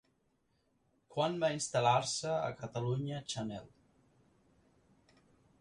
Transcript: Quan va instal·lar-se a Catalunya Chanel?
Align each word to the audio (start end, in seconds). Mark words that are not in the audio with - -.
Quan 1.15 1.37
va 1.43 1.51
instal·lar-se 1.57 2.33
a 2.37 2.49
Catalunya 2.63 3.23
Chanel? 3.35 3.71